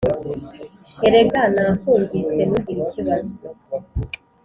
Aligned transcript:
erega 1.07 1.41
nakwumvise 1.53 2.41
nugire 2.49 2.79
ikibazo 2.87 3.35